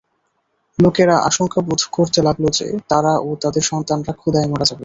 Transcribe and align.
লোকেরা 0.79 1.15
আশঙ্কা 1.29 1.59
বোধ 1.67 1.81
করতে 1.91 2.19
লাগল 2.27 2.43
যে, 2.57 2.67
তারা 2.91 3.13
ও 3.19 3.39
তাদের 3.43 3.63
সন্তানরা 3.63 4.13
ক্ষুধায় 4.13 4.49
মারা 4.51 4.65
যাবে। 4.69 4.79